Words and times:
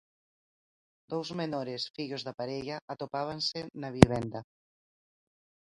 Dous 1.11 1.29
menores, 1.41 1.81
fillos 1.95 2.21
da 2.27 2.33
parella, 2.39 2.77
atopábanse 2.93 3.59
na 3.81 3.89
vivenda. 3.97 4.39